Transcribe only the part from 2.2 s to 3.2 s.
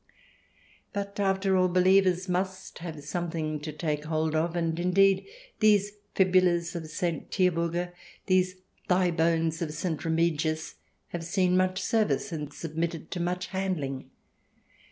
must have